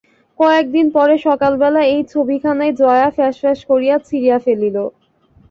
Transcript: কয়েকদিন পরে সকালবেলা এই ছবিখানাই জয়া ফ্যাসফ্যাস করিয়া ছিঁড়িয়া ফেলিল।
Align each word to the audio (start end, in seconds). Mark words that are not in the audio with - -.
কয়েকদিন 0.39 0.85
পরে 0.95 1.15
সকালবেলা 1.27 1.81
এই 1.93 2.01
ছবিখানাই 2.13 2.71
জয়া 2.81 3.09
ফ্যাসফ্যাস 3.15 3.59
করিয়া 3.69 3.95
ছিঁড়িয়া 4.07 4.37
ফেলিল। 4.45 4.77